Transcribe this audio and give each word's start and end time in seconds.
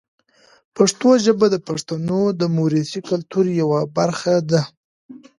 پښتو 0.75 1.09
ژبه 1.25 1.45
د 1.51 1.55
پښتنو 1.67 2.21
د 2.39 2.41
موروثي 2.55 2.99
کلتور 3.09 3.45
یوه 3.61 3.79
برخه 3.97 4.33
ده. 4.51 4.61